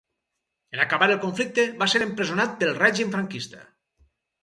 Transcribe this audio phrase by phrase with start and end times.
[0.77, 3.67] En acabar el conflicte va ser empresonat pel règim Franquista.